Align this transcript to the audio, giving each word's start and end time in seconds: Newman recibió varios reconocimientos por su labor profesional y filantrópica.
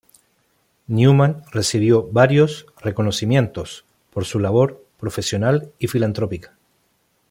Newman 0.87 1.43
recibió 1.51 2.07
varios 2.11 2.65
reconocimientos 2.79 3.85
por 4.11 4.25
su 4.25 4.39
labor 4.39 4.83
profesional 4.97 5.71
y 5.77 5.89
filantrópica. 5.89 6.55